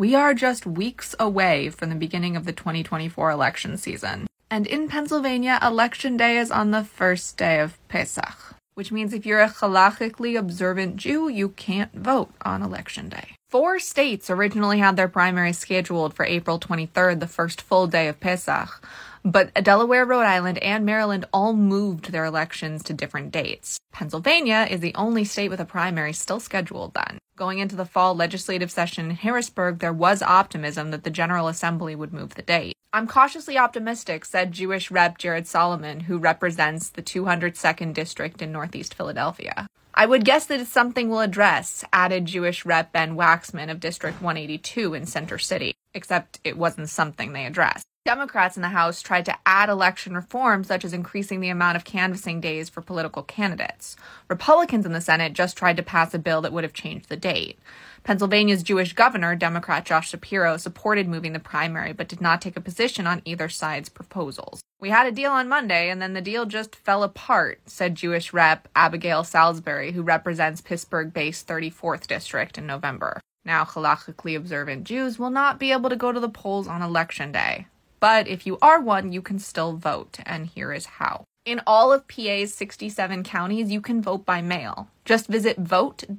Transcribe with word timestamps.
We 0.00 0.14
are 0.14 0.32
just 0.32 0.64
weeks 0.64 1.14
away 1.20 1.68
from 1.68 1.90
the 1.90 1.94
beginning 1.94 2.34
of 2.34 2.46
the 2.46 2.54
2024 2.54 3.30
election 3.30 3.76
season. 3.76 4.28
And 4.50 4.66
in 4.66 4.88
Pennsylvania, 4.88 5.58
election 5.60 6.16
day 6.16 6.38
is 6.38 6.50
on 6.50 6.70
the 6.70 6.84
first 6.84 7.36
day 7.36 7.60
of 7.60 7.76
Pesach, 7.88 8.54
which 8.72 8.90
means 8.90 9.12
if 9.12 9.26
you're 9.26 9.42
a 9.42 9.50
halachically 9.50 10.38
observant 10.38 10.96
Jew, 10.96 11.28
you 11.28 11.50
can't 11.50 11.92
vote 11.92 12.32
on 12.40 12.62
election 12.62 13.10
day. 13.10 13.34
Four 13.50 13.78
states 13.78 14.30
originally 14.30 14.78
had 14.78 14.96
their 14.96 15.06
primaries 15.06 15.58
scheduled 15.58 16.14
for 16.14 16.24
April 16.24 16.58
23rd, 16.58 17.20
the 17.20 17.26
first 17.26 17.60
full 17.60 17.86
day 17.86 18.08
of 18.08 18.20
Pesach, 18.20 18.82
but 19.22 19.52
Delaware, 19.52 20.06
Rhode 20.06 20.24
Island, 20.24 20.56
and 20.60 20.86
Maryland 20.86 21.26
all 21.30 21.52
moved 21.52 22.10
their 22.10 22.24
elections 22.24 22.82
to 22.84 22.94
different 22.94 23.32
dates. 23.32 23.78
Pennsylvania 23.92 24.66
is 24.70 24.80
the 24.80 24.94
only 24.94 25.24
state 25.24 25.50
with 25.50 25.60
a 25.60 25.66
primary 25.66 26.14
still 26.14 26.40
scheduled 26.40 26.94
then. 26.94 27.18
Going 27.40 27.58
into 27.58 27.74
the 27.74 27.86
fall 27.86 28.14
legislative 28.14 28.70
session 28.70 29.06
in 29.06 29.16
Harrisburg, 29.16 29.78
there 29.78 29.94
was 29.94 30.20
optimism 30.20 30.90
that 30.90 31.04
the 31.04 31.10
General 31.10 31.48
Assembly 31.48 31.96
would 31.96 32.12
move 32.12 32.34
the 32.34 32.42
date. 32.42 32.74
I'm 32.92 33.06
cautiously 33.06 33.56
optimistic, 33.56 34.26
said 34.26 34.52
Jewish 34.52 34.90
Rep 34.90 35.16
Jared 35.16 35.46
Solomon, 35.46 36.00
who 36.00 36.18
represents 36.18 36.90
the 36.90 37.00
202nd 37.00 37.94
District 37.94 38.42
in 38.42 38.52
Northeast 38.52 38.92
Philadelphia. 38.92 39.66
I 39.94 40.04
would 40.04 40.26
guess 40.26 40.44
that 40.46 40.60
it's 40.60 40.70
something 40.70 41.08
we'll 41.08 41.20
address, 41.20 41.82
added 41.94 42.26
Jewish 42.26 42.66
Rep 42.66 42.92
Ben 42.92 43.16
Waxman 43.16 43.70
of 43.70 43.80
District 43.80 44.20
182 44.20 44.92
in 44.92 45.06
Center 45.06 45.38
City, 45.38 45.72
except 45.94 46.40
it 46.44 46.56
wasn't 46.56 46.88
something 46.88 47.32
they 47.32 47.46
addressed. 47.46 47.84
Democrats 48.06 48.56
in 48.56 48.62
the 48.62 48.68
House 48.68 49.02
tried 49.02 49.26
to 49.26 49.36
add 49.44 49.68
election 49.68 50.14
reform, 50.14 50.64
such 50.64 50.86
as 50.86 50.94
increasing 50.94 51.40
the 51.40 51.50
amount 51.50 51.76
of 51.76 51.84
canvassing 51.84 52.40
days 52.40 52.70
for 52.70 52.80
political 52.80 53.22
candidates. 53.22 53.94
Republicans 54.28 54.86
in 54.86 54.92
the 54.92 55.02
Senate 55.02 55.34
just 55.34 55.56
tried 55.56 55.76
to 55.76 55.82
pass 55.82 56.14
a 56.14 56.18
bill 56.18 56.40
that 56.40 56.52
would 56.52 56.64
have 56.64 56.72
changed 56.72 57.10
the 57.10 57.16
date. 57.16 57.58
Pennsylvania's 58.02 58.62
Jewish 58.62 58.94
governor, 58.94 59.36
Democrat 59.36 59.84
Josh 59.84 60.10
Shapiro, 60.10 60.56
supported 60.56 61.08
moving 61.08 61.34
the 61.34 61.38
primary 61.38 61.92
but 61.92 62.08
did 62.08 62.22
not 62.22 62.40
take 62.40 62.56
a 62.56 62.60
position 62.60 63.06
on 63.06 63.20
either 63.26 63.50
side's 63.50 63.90
proposals. 63.90 64.60
We 64.80 64.88
had 64.88 65.06
a 65.06 65.12
deal 65.12 65.30
on 65.30 65.50
Monday 65.50 65.90
and 65.90 66.00
then 66.00 66.14
the 66.14 66.22
deal 66.22 66.46
just 66.46 66.74
fell 66.74 67.02
apart, 67.02 67.60
said 67.66 67.94
Jewish 67.94 68.32
Rep 68.32 68.66
Abigail 68.74 69.24
Salisbury, 69.24 69.92
who 69.92 70.02
represents 70.02 70.62
Pittsburgh 70.62 71.12
based 71.12 71.46
34th 71.46 72.06
District 72.06 72.56
in 72.56 72.66
November. 72.66 73.20
Now, 73.44 73.64
halachically 73.64 74.36
observant 74.36 74.84
Jews 74.84 75.18
will 75.18 75.30
not 75.30 75.58
be 75.58 75.72
able 75.72 75.90
to 75.90 75.96
go 75.96 76.12
to 76.12 76.20
the 76.20 76.28
polls 76.28 76.68
on 76.68 76.82
election 76.82 77.32
day. 77.32 77.66
But 77.98 78.28
if 78.28 78.46
you 78.46 78.58
are 78.62 78.80
one, 78.80 79.12
you 79.12 79.22
can 79.22 79.38
still 79.38 79.76
vote, 79.76 80.18
and 80.24 80.46
here 80.46 80.72
is 80.72 80.86
how. 80.86 81.24
In 81.44 81.60
all 81.66 81.92
of 81.92 82.06
PA's 82.06 82.52
67 82.54 83.24
counties, 83.24 83.70
you 83.70 83.80
can 83.80 84.02
vote 84.02 84.26
by 84.26 84.42
mail. 84.42 84.88
Just 85.04 85.26
visit 85.26 85.56
vote.pa.gov 85.58 86.12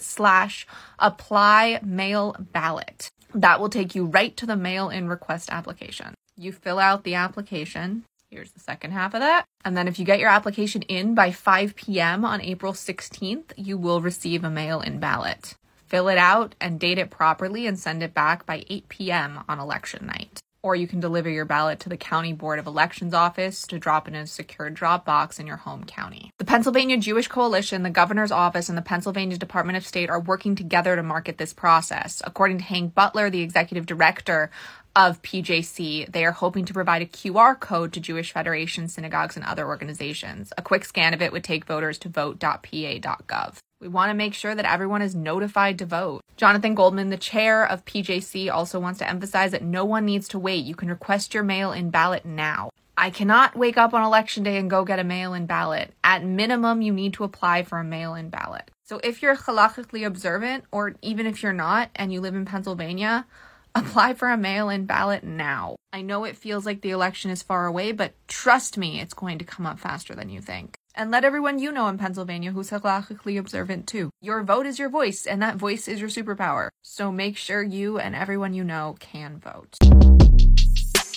slash 0.00 0.66
apply 0.98 1.80
mail 1.82 2.36
ballot. 2.38 3.10
That 3.34 3.60
will 3.60 3.68
take 3.68 3.94
you 3.94 4.06
right 4.06 4.36
to 4.36 4.46
the 4.46 4.56
mail-in 4.56 5.08
request 5.08 5.50
application. 5.50 6.14
You 6.36 6.52
fill 6.52 6.78
out 6.78 7.02
the 7.04 7.14
application. 7.14 8.04
Here's 8.30 8.52
the 8.52 8.60
second 8.60 8.92
half 8.92 9.14
of 9.14 9.20
that. 9.20 9.44
And 9.64 9.76
then 9.76 9.88
if 9.88 9.98
you 9.98 10.04
get 10.04 10.20
your 10.20 10.28
application 10.28 10.82
in 10.82 11.14
by 11.14 11.32
5 11.32 11.74
p.m. 11.74 12.24
on 12.24 12.40
April 12.40 12.72
16th, 12.72 13.52
you 13.56 13.78
will 13.78 14.00
receive 14.00 14.44
a 14.44 14.50
mail-in 14.50 15.00
ballot 15.00 15.54
fill 15.88 16.08
it 16.08 16.18
out 16.18 16.54
and 16.60 16.78
date 16.78 16.98
it 16.98 17.10
properly 17.10 17.66
and 17.66 17.78
send 17.78 18.02
it 18.02 18.14
back 18.14 18.46
by 18.46 18.64
8 18.68 18.88
p.m. 18.88 19.40
on 19.48 19.58
election 19.58 20.06
night. 20.06 20.40
Or 20.62 20.74
you 20.74 20.88
can 20.88 21.00
deliver 21.00 21.30
your 21.30 21.44
ballot 21.44 21.80
to 21.80 21.88
the 21.88 21.96
County 21.96 22.32
Board 22.32 22.58
of 22.58 22.66
Elections 22.66 23.14
office 23.14 23.66
to 23.68 23.78
drop 23.78 24.08
in 24.08 24.14
a 24.14 24.26
secure 24.26 24.70
drop 24.70 25.04
box 25.04 25.38
in 25.38 25.46
your 25.46 25.56
home 25.56 25.84
county. 25.84 26.32
The 26.38 26.44
Pennsylvania 26.44 26.96
Jewish 26.96 27.28
Coalition, 27.28 27.84
the 27.84 27.90
governor's 27.90 28.32
office, 28.32 28.68
and 28.68 28.76
the 28.76 28.82
Pennsylvania 28.82 29.36
Department 29.36 29.76
of 29.76 29.86
State 29.86 30.10
are 30.10 30.20
working 30.20 30.56
together 30.56 30.96
to 30.96 31.02
market 31.02 31.38
this 31.38 31.52
process. 31.52 32.20
According 32.24 32.58
to 32.58 32.64
Hank 32.64 32.94
Butler, 32.94 33.30
the 33.30 33.42
executive 33.42 33.86
director 33.86 34.50
of 34.96 35.22
PJC, 35.22 36.10
they 36.10 36.24
are 36.24 36.32
hoping 36.32 36.64
to 36.64 36.74
provide 36.74 37.02
a 37.02 37.06
QR 37.06 37.58
code 37.58 37.92
to 37.92 38.00
Jewish 38.00 38.32
federations, 38.32 38.94
synagogues, 38.94 39.36
and 39.36 39.44
other 39.44 39.66
organizations. 39.66 40.52
A 40.58 40.62
quick 40.62 40.84
scan 40.84 41.14
of 41.14 41.22
it 41.22 41.30
would 41.30 41.44
take 41.44 41.66
voters 41.66 41.98
to 41.98 42.08
vote.pa.gov. 42.08 43.58
We 43.80 43.86
want 43.86 44.10
to 44.10 44.14
make 44.14 44.34
sure 44.34 44.56
that 44.56 44.64
everyone 44.64 45.02
is 45.02 45.14
notified 45.14 45.78
to 45.78 45.86
vote. 45.86 46.22
Jonathan 46.36 46.74
Goldman, 46.74 47.10
the 47.10 47.16
chair 47.16 47.64
of 47.64 47.84
PJC, 47.84 48.52
also 48.52 48.80
wants 48.80 48.98
to 48.98 49.08
emphasize 49.08 49.52
that 49.52 49.62
no 49.62 49.84
one 49.84 50.04
needs 50.04 50.26
to 50.28 50.38
wait. 50.38 50.64
You 50.64 50.74
can 50.74 50.88
request 50.88 51.32
your 51.32 51.44
mail 51.44 51.70
in 51.70 51.90
ballot 51.90 52.24
now. 52.24 52.70
I 52.96 53.10
cannot 53.10 53.56
wake 53.56 53.78
up 53.78 53.94
on 53.94 54.02
election 54.02 54.42
day 54.42 54.56
and 54.56 54.68
go 54.68 54.84
get 54.84 54.98
a 54.98 55.04
mail 55.04 55.32
in 55.32 55.46
ballot. 55.46 55.92
At 56.02 56.24
minimum, 56.24 56.82
you 56.82 56.92
need 56.92 57.14
to 57.14 57.24
apply 57.24 57.62
for 57.62 57.78
a 57.78 57.84
mail 57.84 58.16
in 58.16 58.30
ballot. 58.30 58.68
So 58.82 59.00
if 59.04 59.22
you're 59.22 59.36
halachically 59.36 60.04
observant, 60.04 60.64
or 60.72 60.96
even 61.00 61.26
if 61.26 61.40
you're 61.40 61.52
not 61.52 61.90
and 61.94 62.12
you 62.12 62.20
live 62.20 62.34
in 62.34 62.46
Pennsylvania, 62.46 63.26
apply 63.76 64.14
for 64.14 64.28
a 64.28 64.36
mail 64.36 64.70
in 64.70 64.86
ballot 64.86 65.22
now. 65.22 65.76
I 65.92 66.02
know 66.02 66.24
it 66.24 66.36
feels 66.36 66.66
like 66.66 66.80
the 66.80 66.90
election 66.90 67.30
is 67.30 67.44
far 67.44 67.66
away, 67.66 67.92
but 67.92 68.14
trust 68.26 68.76
me, 68.76 69.00
it's 69.00 69.14
going 69.14 69.38
to 69.38 69.44
come 69.44 69.66
up 69.66 69.78
faster 69.78 70.16
than 70.16 70.30
you 70.30 70.40
think 70.40 70.77
and 70.98 71.12
let 71.12 71.24
everyone 71.24 71.60
you 71.60 71.70
know 71.70 71.86
in 71.86 71.96
Pennsylvania 71.96 72.50
who's 72.50 72.70
halachically 72.70 73.38
observant 73.38 73.86
too. 73.86 74.10
Your 74.20 74.42
vote 74.42 74.66
is 74.66 74.80
your 74.80 74.88
voice, 74.88 75.26
and 75.26 75.40
that 75.40 75.56
voice 75.56 75.86
is 75.86 76.00
your 76.00 76.10
superpower. 76.10 76.70
So 76.82 77.12
make 77.12 77.36
sure 77.36 77.62
you 77.62 77.98
and 77.98 78.16
everyone 78.16 78.52
you 78.52 78.64
know 78.64 78.96
can 78.98 79.38
vote. 79.38 79.78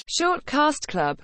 Short 0.08 0.46
Cast 0.46 0.88
Club 0.88 1.18